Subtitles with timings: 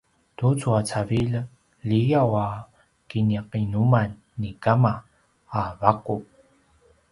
[0.37, 1.33] tucu a cavilj
[1.87, 2.47] liyaw a
[3.09, 4.93] kiniqinuman ni kama
[5.59, 6.15] a vaqu